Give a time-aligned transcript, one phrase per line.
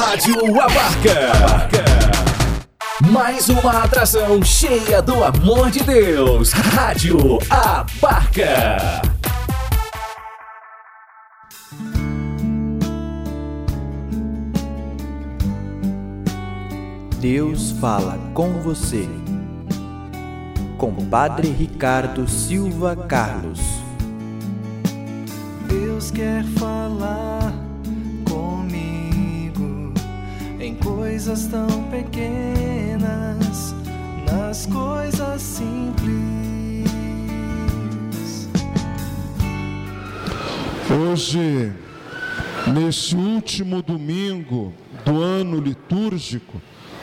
[0.00, 1.68] Rádio Abarca.
[3.10, 6.52] Mais uma atração cheia do amor de Deus.
[6.52, 9.02] Rádio Abarca.
[17.20, 19.08] Deus fala com você.
[20.78, 23.58] Com Padre Ricardo Silva Carlos.
[25.68, 27.67] Deus quer falar
[30.88, 33.74] coisas tão pequenas,
[34.24, 36.88] nas coisas simples.
[40.90, 41.70] Hoje,
[42.72, 44.72] nesse último domingo
[45.04, 46.60] do ano litúrgico,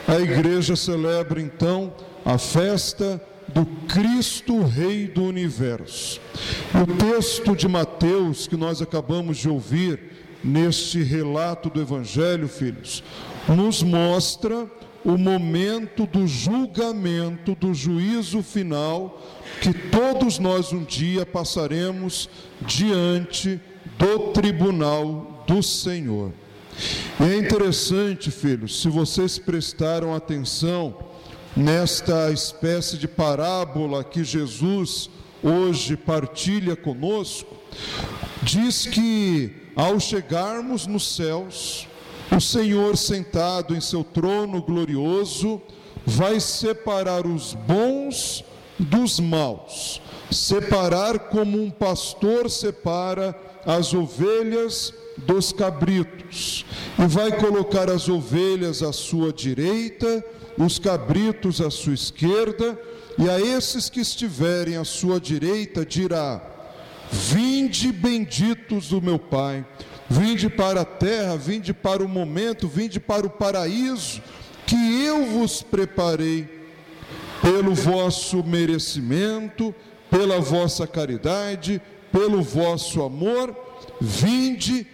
[0.08, 1.94] a igreja celebra então
[2.24, 6.20] a festa do Cristo Rei do Universo.
[6.74, 10.00] O texto de Mateus que nós acabamos de ouvir
[10.42, 13.02] neste relato do Evangelho, filhos,
[13.48, 14.70] nos mostra
[15.04, 19.22] o momento do julgamento, do juízo final,
[19.60, 22.28] que todos nós um dia passaremos
[22.60, 23.60] diante
[23.96, 26.32] do tribunal do Senhor.
[27.20, 30.96] E é interessante, filhos, se vocês prestaram atenção
[31.56, 35.08] nesta espécie de parábola que Jesus
[35.42, 37.56] hoje partilha conosco,
[38.42, 41.86] diz que ao chegarmos nos céus,
[42.30, 45.60] o Senhor sentado em seu trono glorioso
[46.04, 48.44] vai separar os bons
[48.78, 56.64] dos maus, separar como um pastor separa as ovelhas dos cabritos,
[56.98, 60.24] e vai colocar as ovelhas à sua direita,
[60.58, 62.78] os cabritos à sua esquerda,
[63.18, 66.40] e a esses que estiverem à sua direita dirá:
[67.10, 69.64] Vinde benditos do meu Pai,
[70.08, 74.22] vinde para a terra, vinde para o momento, vinde para o paraíso
[74.66, 76.48] que eu vos preparei
[77.40, 79.74] pelo vosso merecimento,
[80.10, 81.80] pela vossa caridade,
[82.10, 83.54] pelo vosso amor,
[84.00, 84.86] vinde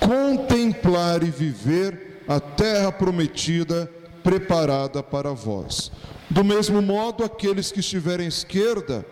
[0.00, 3.90] contemplar e viver a terra prometida
[4.22, 5.90] preparada para vós.
[6.30, 9.04] Do mesmo modo, aqueles que estiverem à esquerda,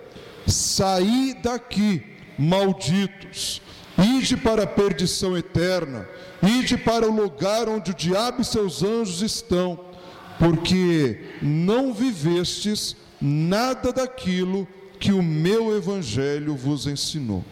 [0.46, 2.02] saí daqui,
[2.38, 3.61] malditos,
[3.98, 6.08] ide para a perdição eterna,
[6.42, 9.78] ide para o lugar onde o diabo e seus anjos estão,
[10.38, 14.66] porque não vivestes nada daquilo
[14.98, 17.44] que o meu evangelho vos ensinou.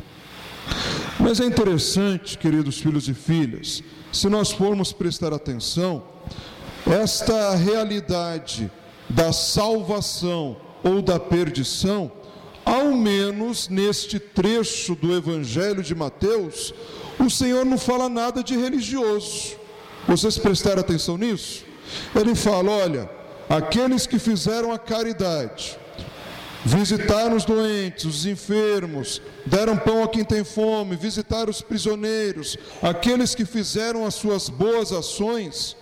[1.19, 6.03] Mas é interessante, queridos filhos e filhas, se nós formos prestar atenção,
[6.87, 8.71] esta realidade
[9.09, 12.11] da salvação ou da perdição,
[12.65, 16.75] ao menos neste trecho do Evangelho de Mateus,
[17.19, 19.57] o Senhor não fala nada de religioso.
[20.07, 21.65] Vocês prestaram atenção nisso?
[22.15, 23.11] Ele fala: olha,
[23.49, 25.79] aqueles que fizeram a caridade,
[26.65, 33.35] visitaram os doentes, os enfermos, deram pão a quem tem fome, visitaram os prisioneiros, aqueles
[33.35, 35.77] que fizeram as suas boas ações,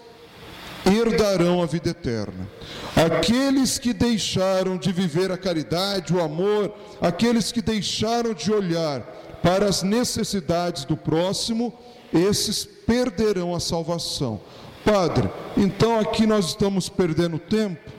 [0.86, 2.48] herdarão a vida eterna.
[2.94, 9.00] Aqueles que deixaram de viver a caridade, o amor, aqueles que deixaram de olhar
[9.42, 11.72] para as necessidades do próximo,
[12.12, 14.40] esses perderão a salvação.
[14.84, 17.90] Padre, então aqui nós estamos perdendo tempo?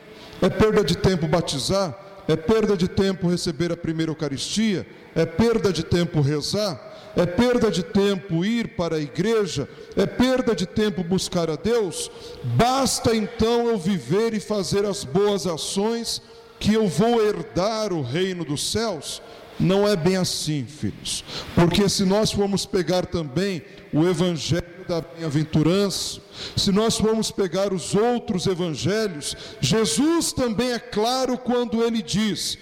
[0.42, 1.98] É perda de tempo batizar?
[2.28, 4.86] É perda de tempo receber a primeira Eucaristia?
[5.16, 6.89] É perda de tempo rezar?
[7.16, 9.68] É perda de tempo ir para a igreja?
[9.96, 12.10] É perda de tempo buscar a Deus?
[12.44, 16.22] Basta então eu viver e fazer as boas ações
[16.60, 19.22] que eu vou herdar o reino dos céus?
[19.60, 21.24] Não é bem assim, filhos.
[21.54, 26.22] Porque se nós formos pegar também o evangelho da bem-aventurança,
[26.56, 32.58] se nós formos pegar os outros evangelhos, Jesus também é claro quando ele diz: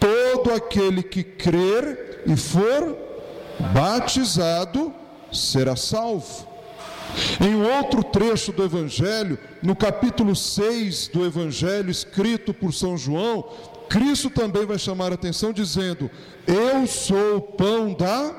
[0.00, 3.09] todo aquele que crer e for
[3.72, 4.92] batizado
[5.32, 6.48] será salvo.
[7.40, 13.44] Em outro trecho do Evangelho, no capítulo 6 do Evangelho escrito por São João,
[13.88, 16.10] Cristo também vai chamar a atenção dizendo:
[16.46, 18.34] Eu sou o pão da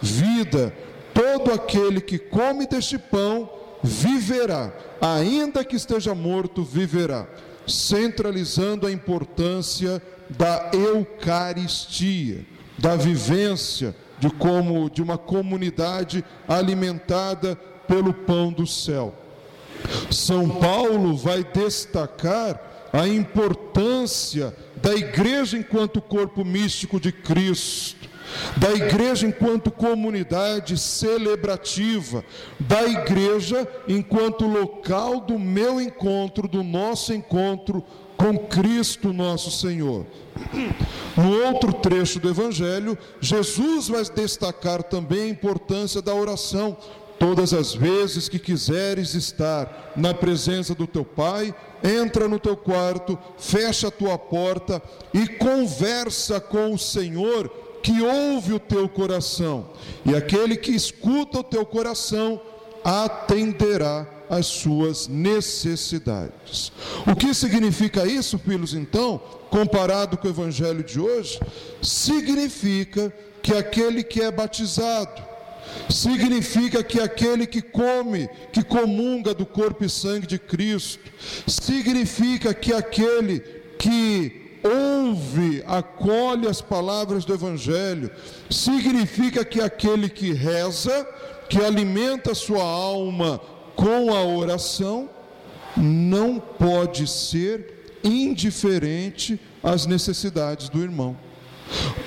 [0.00, 0.74] vida.
[1.12, 3.48] Todo aquele que come deste pão
[3.82, 7.26] viverá, ainda que esteja morto, viverá.
[7.66, 12.44] Centralizando a importância da Eucaristia,
[12.78, 17.56] da vivência de como de uma comunidade alimentada
[17.86, 19.14] pelo pão do céu.
[20.10, 22.60] São Paulo vai destacar
[22.92, 28.08] a importância da igreja enquanto corpo místico de Cristo,
[28.56, 32.24] da igreja enquanto comunidade celebrativa,
[32.58, 37.84] da igreja enquanto local do meu encontro, do nosso encontro
[38.16, 40.06] com Cristo nosso Senhor.
[41.16, 46.76] No outro trecho do Evangelho, Jesus vai destacar também a importância da oração.
[47.20, 53.16] Todas as vezes que quiseres estar na presença do teu Pai, entra no teu quarto,
[53.38, 54.82] fecha a tua porta
[55.12, 57.48] e conversa com o Senhor
[57.80, 59.68] que ouve o teu coração.
[60.04, 62.40] E aquele que escuta o teu coração
[62.82, 66.72] atenderá as suas necessidades.
[67.06, 71.38] O que significa isso, filhos, então, comparado com o evangelho de hoje?
[71.80, 75.22] Significa que aquele que é batizado,
[75.88, 81.00] significa que aquele que come, que comunga do corpo e sangue de Cristo,
[81.46, 83.40] significa que aquele
[83.78, 88.10] que ouve, acolhe as palavras do Evangelho,
[88.50, 91.06] significa que aquele que reza,
[91.48, 93.40] que alimenta sua alma
[93.74, 95.08] com a oração,
[95.76, 101.16] não pode ser indiferente às necessidades do irmão.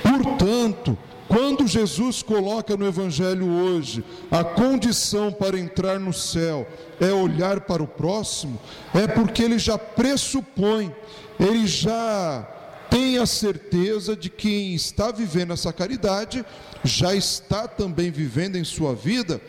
[0.03, 0.97] Portanto,
[1.27, 6.65] quando Jesus coloca no Evangelho hoje a condição para entrar no céu
[7.01, 8.59] é olhar para o próximo,
[8.93, 10.93] é porque ele já pressupõe,
[11.39, 12.47] ele já
[12.89, 16.45] tem a certeza de que quem está vivendo essa caridade
[16.83, 19.41] já está também vivendo em sua vida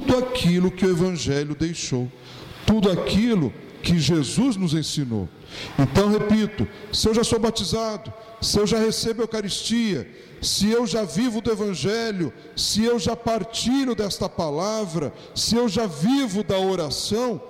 [0.00, 2.10] tudo aquilo que o Evangelho deixou,
[2.66, 3.52] tudo aquilo
[3.82, 5.28] que Jesus nos ensinou.
[5.78, 10.08] Então, repito: se eu já sou batizado, se eu já recebo a Eucaristia,
[10.40, 15.86] se eu já vivo do Evangelho, se eu já partilho desta palavra, se eu já
[15.86, 17.40] vivo da oração,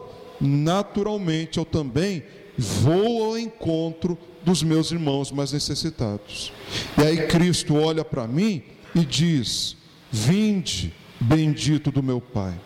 [0.40, 2.22] naturalmente eu também
[2.56, 6.52] vou ao encontro dos meus irmãos mais necessitados.
[6.98, 8.62] E aí Cristo olha para mim
[8.94, 9.76] e diz:
[10.10, 12.58] Vinde, bendito do meu Pai,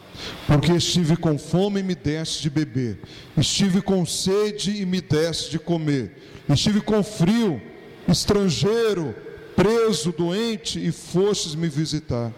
[0.47, 3.01] porque estive com fome e me deste de beber,
[3.37, 6.17] estive com sede e me deste de comer,
[6.49, 7.61] estive com frio,
[8.07, 9.15] estrangeiro,
[9.57, 12.33] preso, doente e fostes me visitar.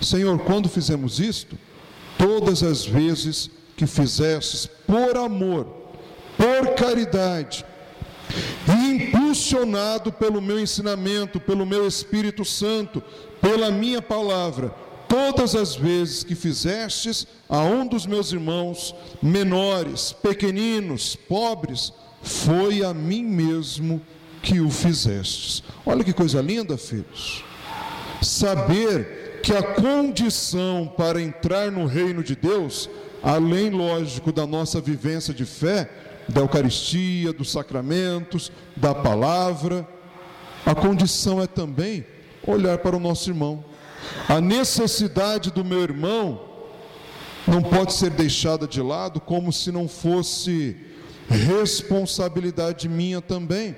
[0.00, 1.58] Senhor, quando fizemos isto?
[2.18, 5.66] Todas as vezes que fizestes por amor,
[6.36, 7.64] por caridade,
[8.68, 13.02] impulsionado pelo meu ensinamento, pelo meu Espírito Santo,
[13.40, 14.74] pela minha palavra,
[15.10, 21.92] todas as vezes que fizestes a um dos meus irmãos menores, pequeninos, pobres,
[22.22, 24.00] foi a mim mesmo
[24.40, 25.64] que o fizestes.
[25.84, 27.42] Olha que coisa linda, filhos.
[28.22, 32.88] Saber que a condição para entrar no reino de Deus,
[33.20, 35.90] além, lógico, da nossa vivência de fé,
[36.28, 39.88] da Eucaristia, dos sacramentos, da palavra,
[40.64, 42.06] a condição é também
[42.46, 43.64] olhar para o nosso irmão.
[44.28, 46.48] A necessidade do meu irmão
[47.46, 50.76] não pode ser deixada de lado como se não fosse
[51.28, 53.76] responsabilidade minha também.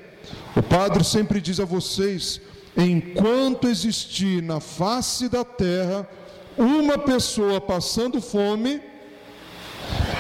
[0.57, 2.41] O padre sempre diz a vocês:
[2.77, 6.09] enquanto existir na face da terra
[6.57, 8.81] uma pessoa passando fome,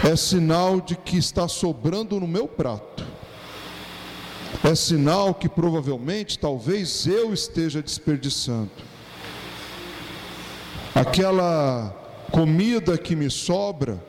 [0.04, 3.06] é sinal de que está sobrando no meu prato.
[4.64, 8.70] É sinal que provavelmente, talvez eu esteja desperdiçando.
[10.94, 11.94] Aquela
[12.30, 14.02] comida que me sobra,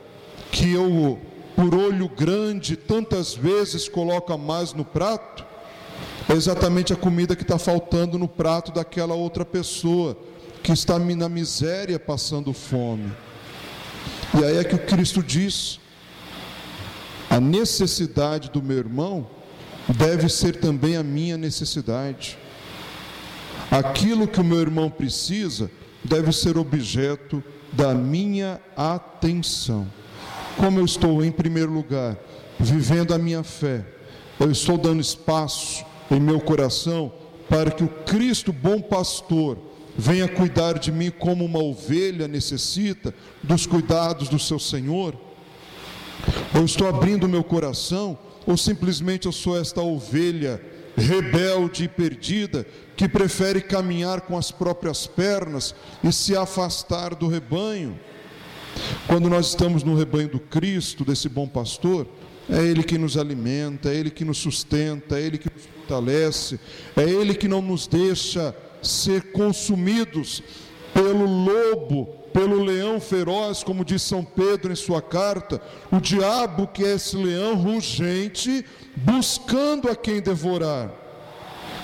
[0.50, 1.18] que eu,
[1.56, 5.44] por olho grande, tantas vezes coloco a mais no prato,
[6.28, 10.16] é exatamente a comida que está faltando no prato daquela outra pessoa
[10.62, 13.12] que está na miséria passando fome.
[14.38, 15.78] E aí é que o Cristo diz:
[17.28, 19.26] a necessidade do meu irmão
[19.88, 22.38] deve ser também a minha necessidade.
[23.70, 25.70] Aquilo que o meu irmão precisa
[26.04, 27.42] deve ser objeto
[27.72, 29.86] da minha atenção.
[30.56, 32.16] Como eu estou, em primeiro lugar,
[32.60, 33.84] vivendo a minha fé,
[34.38, 37.12] eu estou dando espaço em meu coração
[37.48, 39.58] para que o Cristo, bom pastor,
[39.96, 45.14] venha cuidar de mim como uma ovelha necessita dos cuidados do seu Senhor?
[46.54, 50.60] Ou estou abrindo meu coração, ou simplesmente eu sou esta ovelha
[50.96, 57.98] rebelde e perdida que prefere caminhar com as próprias pernas e se afastar do rebanho?
[59.06, 62.06] Quando nós estamos no rebanho do Cristo, desse bom pastor,
[62.48, 66.58] é Ele que nos alimenta, é Ele que nos sustenta, é Ele que nos fortalece,
[66.96, 70.42] é Ele que não nos deixa ser consumidos
[70.92, 76.84] pelo lobo pelo leão feroz, como diz São Pedro em sua carta, o diabo que
[76.84, 80.90] é esse leão rugente, buscando a quem devorar.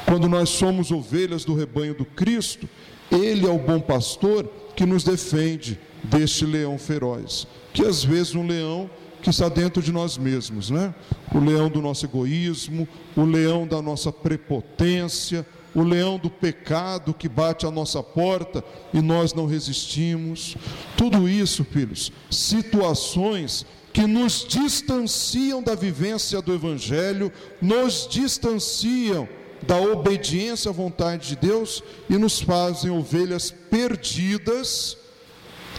[0.04, 2.68] Quando nós somos ovelhas do rebanho do Cristo,
[3.12, 8.44] ele é o bom pastor que nos defende deste leão feroz, que às vezes um
[8.44, 8.90] leão
[9.22, 10.92] que está dentro de nós mesmos, né?
[11.32, 17.28] O leão do nosso egoísmo, o leão da nossa prepotência, o leão do pecado que
[17.28, 20.56] bate à nossa porta e nós não resistimos.
[20.96, 29.28] Tudo isso, filhos, situações que nos distanciam da vivência do Evangelho, nos distanciam
[29.62, 34.96] da obediência à vontade de Deus e nos fazem ovelhas perdidas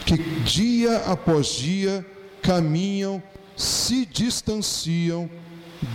[0.06, 2.06] que dia após dia
[2.42, 3.22] caminham,
[3.56, 5.30] se distanciam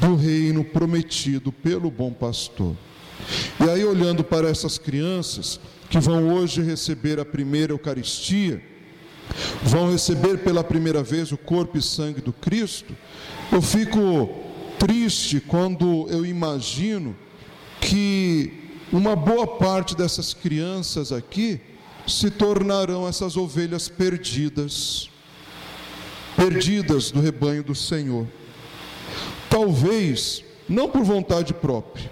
[0.00, 2.76] do reino prometido pelo bom pastor.
[3.58, 5.58] E aí, olhando para essas crianças
[5.88, 8.62] que vão hoje receber a primeira Eucaristia,
[9.62, 12.94] vão receber pela primeira vez o corpo e sangue do Cristo,
[13.50, 14.28] eu fico
[14.78, 17.16] triste quando eu imagino
[17.80, 18.52] que
[18.92, 21.60] uma boa parte dessas crianças aqui
[22.06, 25.10] se tornarão essas ovelhas perdidas,
[26.36, 28.26] perdidas do rebanho do Senhor.
[29.50, 32.10] Talvez, não por vontade própria,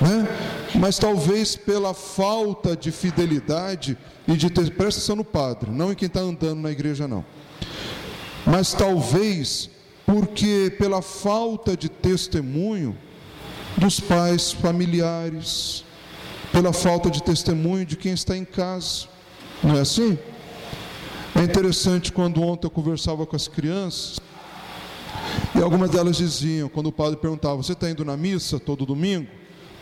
[0.00, 0.28] né?
[0.74, 3.96] mas talvez pela falta de fidelidade
[4.26, 7.24] e de ter, presta atenção no padre, não em quem está andando na igreja, não.
[8.46, 9.70] Mas talvez
[10.06, 12.96] porque pela falta de testemunho
[13.76, 15.84] dos pais familiares,
[16.52, 19.06] pela falta de testemunho de quem está em casa.
[19.62, 20.18] Não é assim?
[21.34, 24.20] É interessante quando ontem eu conversava com as crianças,
[25.54, 29.28] e algumas delas diziam, quando o padre perguntava: Você está indo na missa todo domingo?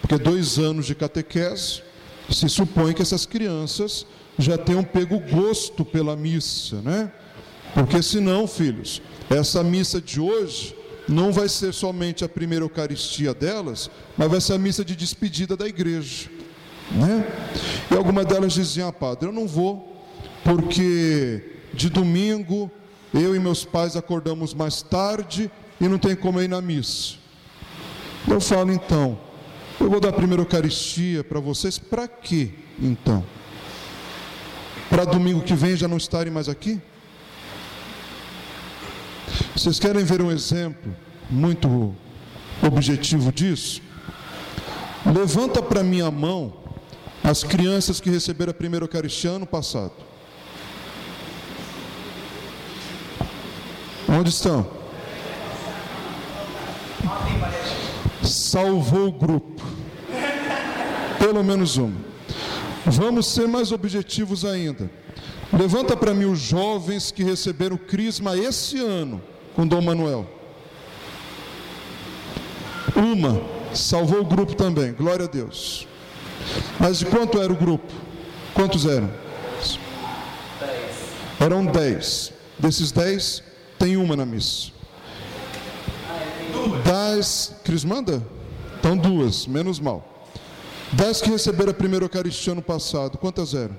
[0.03, 1.83] Porque dois anos de catequese,
[2.31, 4.05] se supõe que essas crianças
[4.39, 7.11] já tenham pego gosto pela missa, né?
[7.75, 10.77] Porque senão, filhos, essa missa de hoje
[11.09, 15.57] não vai ser somente a primeira Eucaristia delas, mas vai ser a missa de despedida
[15.57, 16.31] da igreja.
[16.91, 17.27] Né?
[17.91, 20.05] E algumas delas diziam, ah, padre, eu não vou,
[20.45, 22.71] porque de domingo
[23.15, 27.15] eu e meus pais acordamos mais tarde e não tem como ir na missa.
[28.29, 29.19] Eu falo então,
[29.83, 33.25] eu vou dar a primeira Eucaristia para vocês, para quê então?
[34.89, 36.81] Para domingo que vem já não estarem mais aqui?
[39.57, 40.95] Vocês querem ver um exemplo
[41.29, 41.95] muito
[42.63, 43.83] objetivo disso?
[45.05, 46.55] Levanta para mim a mão
[47.25, 49.93] as crianças que receberam a primeira Eucaristia ano passado.
[54.09, 54.69] Onde estão?
[58.23, 59.62] Salvou o grupo.
[61.23, 61.93] Pelo menos um.
[62.85, 64.91] Vamos ser mais objetivos ainda.
[65.53, 69.23] Levanta para mim os jovens que receberam o Crisma esse ano
[69.55, 70.29] com Dom Manuel.
[72.97, 73.41] Uma
[73.73, 75.87] salvou o grupo também, glória a Deus.
[76.81, 77.93] Mas de quanto era o grupo?
[78.53, 79.09] Quantos eram?
[80.59, 81.09] Dez.
[81.39, 82.33] Eram dez.
[82.59, 83.45] Desses dez,
[83.79, 84.73] tem uma na missa.
[86.85, 87.55] Das.
[87.63, 88.21] Cris manda?
[88.81, 90.12] Então duas, menos mal.
[90.93, 93.77] Das que receberam a primeira Eucaristia ano passado, quantas eram?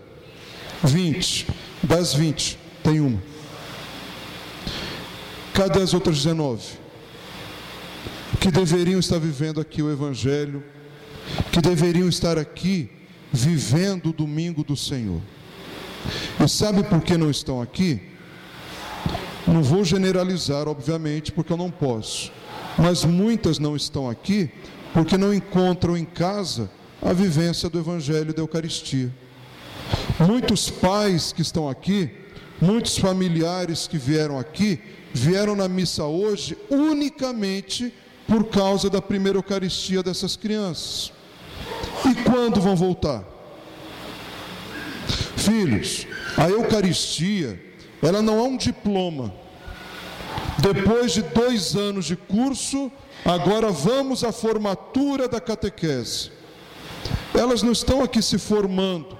[0.84, 1.48] Vinte.
[1.82, 3.22] Das vinte, tem uma.
[5.54, 6.80] Cadê as outras dezenove?
[8.40, 10.64] Que deveriam estar vivendo aqui o Evangelho
[11.52, 12.90] que deveriam estar aqui
[13.32, 15.22] vivendo o domingo do Senhor.
[16.44, 18.02] E sabe por que não estão aqui?
[19.48, 22.32] Não vou generalizar, obviamente, porque eu não posso.
[22.78, 24.50] Mas muitas não estão aqui
[24.94, 26.70] porque não encontram em casa
[27.04, 29.12] a vivência do Evangelho da Eucaristia.
[30.20, 32.10] Muitos pais que estão aqui,
[32.62, 34.82] muitos familiares que vieram aqui,
[35.14, 37.94] vieram na missa hoje unicamente
[38.26, 41.12] por causa da primeira Eucaristia dessas crianças.
[42.10, 43.24] E quando vão voltar?
[45.36, 46.08] Filhos,
[46.38, 47.62] a Eucaristia,
[48.02, 49.34] ela não é um diploma.
[50.60, 52.90] Depois de dois anos de curso,
[53.26, 56.32] agora vamos à formatura da catequese.
[57.34, 59.18] Elas não estão aqui se formando,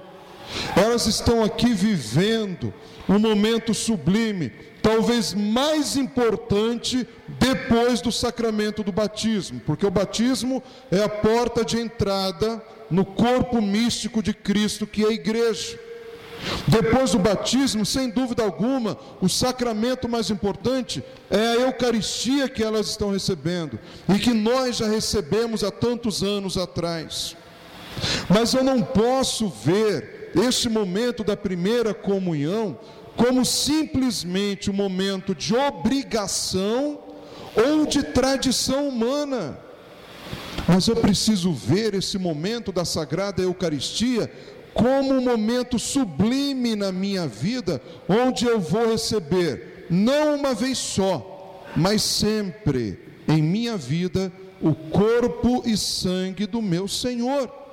[0.76, 2.72] elas estão aqui vivendo
[3.08, 4.52] um momento sublime
[4.84, 11.80] talvez mais importante depois do sacramento do batismo, porque o batismo é a porta de
[11.80, 15.80] entrada no corpo místico de Cristo, que é a igreja.
[16.68, 22.88] Depois do batismo, sem dúvida alguma, o sacramento mais importante é a Eucaristia que elas
[22.88, 27.34] estão recebendo e que nós já recebemos há tantos anos atrás.
[28.28, 32.78] Mas eu não posso ver este momento da primeira comunhão
[33.16, 36.98] como simplesmente um momento de obrigação
[37.56, 39.58] ou de tradição humana.
[40.66, 44.30] Mas eu preciso ver esse momento da Sagrada Eucaristia
[44.72, 51.62] como um momento sublime na minha vida, onde eu vou receber, não uma vez só,
[51.76, 52.98] mas sempre
[53.28, 57.63] em minha vida, o corpo e sangue do meu Senhor.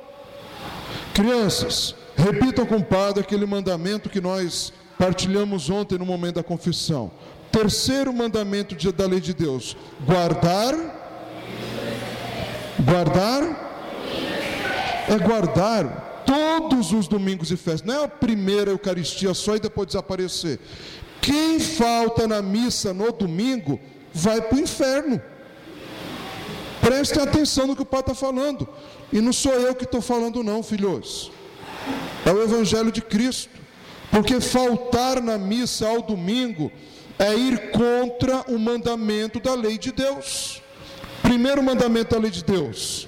[1.13, 7.11] Crianças, repitam com o Padre aquele mandamento que nós partilhamos ontem no momento da confissão.
[7.51, 9.75] Terceiro mandamento da lei de Deus:
[10.05, 10.73] guardar.
[12.79, 13.69] Guardar.
[15.09, 17.83] É guardar todos os domingos e festas.
[17.83, 20.59] Não é a primeira Eucaristia só e depois desaparecer.
[21.19, 23.79] Quem falta na missa no domingo
[24.13, 25.21] vai para o inferno.
[26.79, 28.67] Prestem atenção no que o Pai está falando.
[29.11, 31.31] E não sou eu que estou falando, não, filhos.
[32.25, 33.49] É o Evangelho de Cristo.
[34.09, 36.71] Porque faltar na missa ao domingo
[37.17, 40.61] é ir contra o mandamento da lei de Deus.
[41.21, 43.07] Primeiro mandamento da lei de Deus: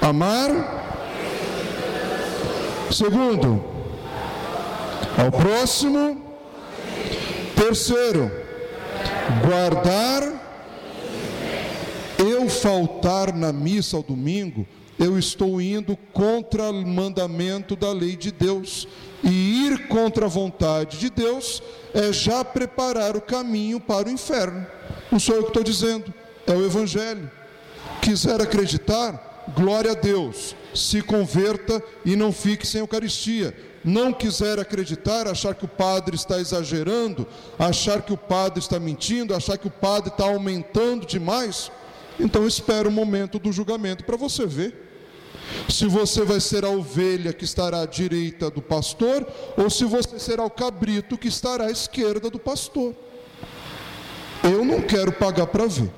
[0.00, 0.50] amar.
[2.90, 3.64] Segundo,
[5.16, 6.28] ao próximo.
[7.54, 8.30] Terceiro,
[9.46, 10.22] guardar
[12.18, 14.66] eu faltar na missa ao domingo,
[15.00, 18.86] eu estou indo contra o mandamento da lei de Deus.
[19.24, 21.62] E ir contra a vontade de Deus
[21.94, 24.66] é já preparar o caminho para o inferno.
[25.10, 26.12] Não sou eu que estou dizendo,
[26.46, 27.30] é o Evangelho.
[28.02, 33.56] Quiser acreditar, glória a Deus, se converta e não fique sem Eucaristia.
[33.82, 37.26] Não quiser acreditar, achar que o padre está exagerando,
[37.58, 41.72] achar que o padre está mentindo, achar que o padre está aumentando demais,
[42.18, 44.89] então espera o momento do julgamento para você ver
[45.68, 49.26] se você vai ser a ovelha que estará à direita do pastor
[49.56, 52.94] ou se você será o cabrito que estará à esquerda do pastor.
[54.42, 55.90] Eu não quero pagar para ver.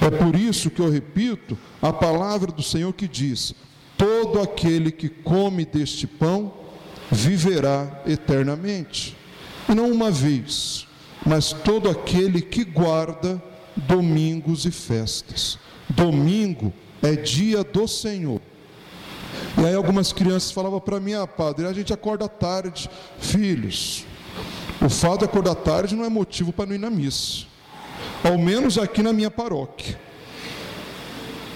[0.00, 3.54] É por isso que eu repito a palavra do Senhor que diz:
[3.96, 6.52] todo aquele que come deste pão
[7.10, 9.16] viverá eternamente.
[9.68, 10.86] E não uma vez,
[11.24, 13.42] mas todo aquele que guarda
[13.76, 15.58] domingos e festas.
[15.88, 18.40] Domingo é dia do Senhor.
[19.58, 22.88] E aí algumas crianças falavam para mim, ah padre, a gente acorda tarde.
[23.18, 24.04] Filhos,
[24.80, 27.44] o fato de acordar tarde não é motivo para não ir na missa.
[28.24, 29.98] Ao menos aqui na minha paróquia.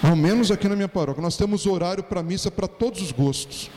[0.03, 1.21] Ao menos aqui na minha paróquia.
[1.21, 3.71] Nós temos horário para missa para todos os gostos.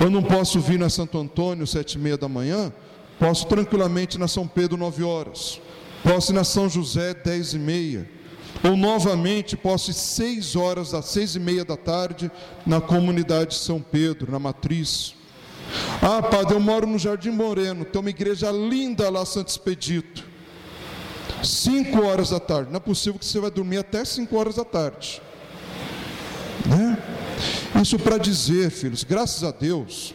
[0.00, 2.72] Eu não posso vir na Santo Antônio, sete e meia da manhã.
[3.18, 5.60] Posso tranquilamente na São Pedro, nove horas.
[6.02, 8.08] Posso ir na São José, dez e meia.
[8.62, 12.30] Ou novamente posso ir seis horas, às seis e meia da tarde,
[12.66, 15.14] na comunidade São Pedro, na matriz.
[16.02, 20.24] Ah, padre, eu moro no Jardim Moreno, tem uma igreja linda lá, Santo Expedito.
[21.42, 22.70] Cinco horas da tarde.
[22.70, 25.22] Não é possível que você vai dormir até cinco horas da tarde.
[26.66, 26.98] Né?
[27.80, 30.14] Isso para dizer, filhos, graças a Deus,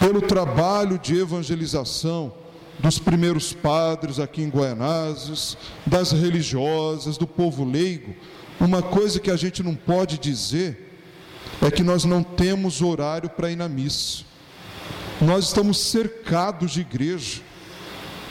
[0.00, 2.32] pelo trabalho de evangelização,
[2.78, 8.14] dos primeiros padres aqui em Guaianazes, das religiosas, do povo leigo,
[8.60, 10.86] uma coisa que a gente não pode dizer
[11.60, 14.24] é que nós não temos horário para ir na missa.
[15.20, 17.40] Nós estamos cercados de igreja.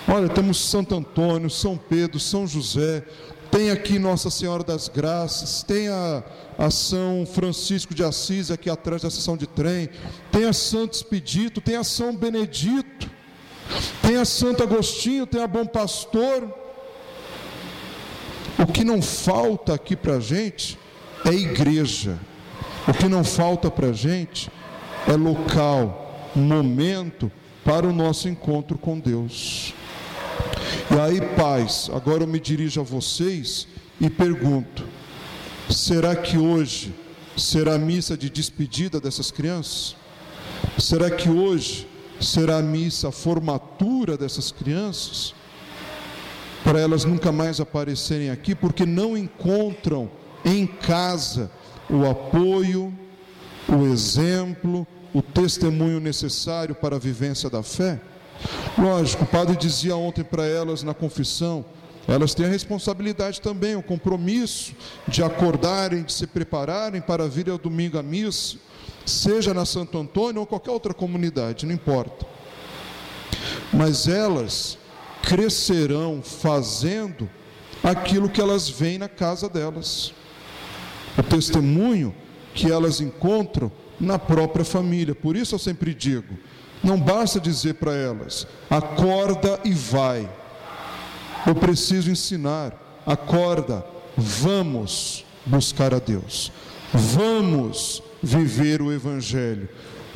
[0.08, 3.04] Olha, temos Santo Antônio, São Pedro, São José,
[3.52, 6.24] tem aqui Nossa Senhora das Graças, tem a,
[6.58, 9.90] a São Francisco de Assis aqui atrás da estação de trem,
[10.32, 13.17] tem a Santo Expedito, tem a São Benedito.
[14.02, 16.48] Tem a Santo Agostinho, tem a Bom Pastor.
[18.58, 20.78] O que não falta aqui para a gente
[21.26, 22.18] é igreja.
[22.88, 24.50] O que não falta para a gente
[25.08, 27.32] é local, momento
[27.64, 29.74] para o nosso encontro com Deus.
[30.90, 33.68] E aí, pais, agora eu me dirijo a vocês
[34.00, 34.86] e pergunto:
[35.70, 36.96] será que hoje
[37.36, 39.96] será a missa de despedida dessas crianças?
[40.78, 41.88] Será que hoje
[42.20, 45.34] será a missa a formatura dessas crianças,
[46.64, 50.10] para elas nunca mais aparecerem aqui, porque não encontram
[50.44, 51.52] em casa
[51.90, 52.94] o apoio,
[53.68, 58.00] o exemplo, o testemunho necessário para a vivência da fé.
[58.78, 61.66] Lógico, o padre dizia ontem para elas na confissão,
[62.08, 64.74] elas têm a responsabilidade também, o compromisso
[65.08, 68.58] de acordarem, de se prepararem para vir ao domingo à missa,
[69.08, 72.26] seja na Santo Antônio ou qualquer outra comunidade, não importa.
[73.74, 74.78] Mas elas
[75.22, 77.30] crescerão fazendo
[77.84, 80.14] aquilo que elas veem na casa delas.
[81.18, 82.14] O testemunho
[82.54, 85.16] que elas encontram na própria família.
[85.16, 86.38] Por isso eu sempre digo:
[86.84, 90.30] não basta dizer para elas, acorda e vai.
[91.46, 92.74] Eu preciso ensinar,
[93.06, 96.52] acorda, vamos buscar a Deus,
[96.94, 99.70] vamos viver o Evangelho,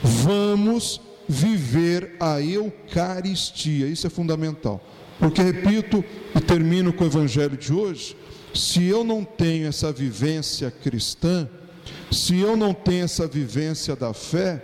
[0.04, 3.88] vamos viver a Eucaristia.
[3.88, 4.84] Isso é fundamental.
[5.18, 6.04] Porque, repito
[6.36, 8.18] e termino com o Evangelho de hoje:
[8.54, 11.48] se eu não tenho essa vivência cristã,
[12.12, 14.64] se eu não tenho essa vivência da fé,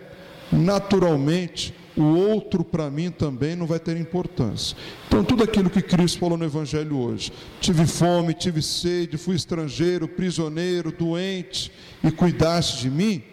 [0.52, 4.78] naturalmente o outro para mim também não vai ter importância.
[5.08, 7.32] Então, tudo aquilo que Cristo falou no Evangelho hoje:
[7.62, 11.72] tive fome, tive sede, fui estrangeiro, prisioneiro, doente
[12.04, 13.24] e cuidaste de mim,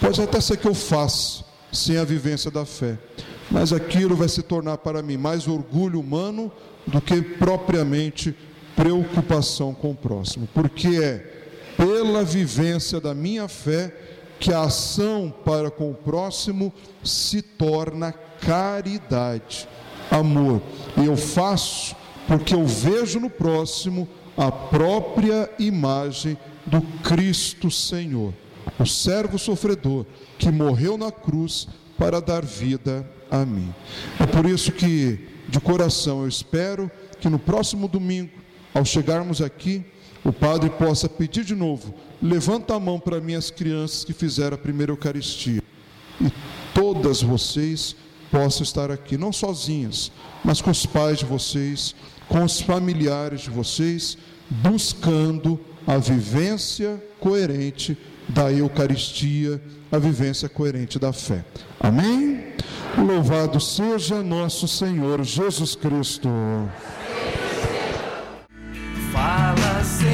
[0.00, 2.98] pode até ser que eu faça sem a vivência da fé,
[3.50, 6.50] mas aquilo vai se tornar para mim mais orgulho humano
[6.86, 8.34] do que propriamente
[8.76, 11.44] preocupação com o próximo, porque é
[11.76, 13.92] pela vivência da minha fé
[14.38, 19.68] que a ação para com o próximo se torna caridade,
[20.10, 20.60] amor.
[20.96, 28.32] E eu faço porque eu vejo no próximo a própria imagem do Cristo Senhor,
[28.78, 30.06] o servo sofredor
[30.38, 33.72] que morreu na cruz para dar vida a mim.
[34.18, 38.30] É por isso que, de coração, eu espero que no próximo domingo,
[38.72, 39.84] ao chegarmos aqui,
[40.24, 44.54] o padre possa pedir de novo: levanta a mão para mim as crianças que fizeram
[44.54, 45.62] a primeira Eucaristia.
[46.20, 46.32] E
[46.72, 47.94] todas vocês
[48.30, 50.10] possam estar aqui, não sozinhas,
[50.42, 51.94] mas com os pais de vocês,
[52.28, 54.18] com os familiares de vocês,
[54.50, 57.96] buscando a vivência coerente
[58.28, 59.60] da Eucaristia,
[59.90, 61.44] a vivência coerente da fé.
[61.80, 62.54] Amém?
[62.96, 66.28] Louvado seja nosso Senhor Jesus Cristo.
[69.12, 70.13] Fala, Senhor.